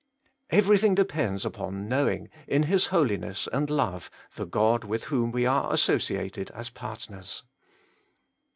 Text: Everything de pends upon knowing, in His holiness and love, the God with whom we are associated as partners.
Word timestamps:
Everything 0.49 0.95
de 0.95 1.05
pends 1.05 1.45
upon 1.45 1.87
knowing, 1.87 2.27
in 2.47 2.63
His 2.63 2.87
holiness 2.87 3.47
and 3.53 3.69
love, 3.69 4.09
the 4.35 4.47
God 4.47 4.83
with 4.83 5.03
whom 5.03 5.31
we 5.31 5.45
are 5.45 5.71
associated 5.71 6.49
as 6.55 6.71
partners. 6.71 7.43